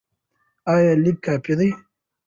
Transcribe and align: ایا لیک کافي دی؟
ایا 0.73 0.93
لیک 1.03 1.17
کافي 1.25 1.53
دی؟ 1.59 1.69